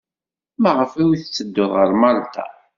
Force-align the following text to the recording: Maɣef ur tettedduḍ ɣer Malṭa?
Maɣef 0.61 0.91
ur 1.05 1.13
tettedduḍ 1.19 1.71
ɣer 1.77 1.89
Malṭa? 2.01 2.45